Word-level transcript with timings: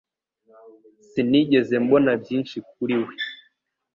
Sinigeze 1.09 1.75
mbona 1.83 2.11
byinshi 2.21 2.57
kuri 2.71 2.95
we 3.05 3.13